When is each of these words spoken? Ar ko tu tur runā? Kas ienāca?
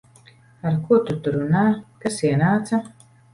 Ar 0.69 0.77
ko 0.87 0.97
tu 1.09 1.17
tur 1.27 1.37
runā? 1.41 1.67
Kas 2.07 2.19
ienāca? 2.31 2.81